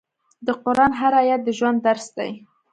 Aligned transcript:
د 0.45 0.47
قرآن 0.63 0.91
هر 0.99 1.11
آیت 1.21 1.41
د 1.45 1.49
ژوند 1.57 1.77
درس 1.87 2.07
دی. 2.17 2.31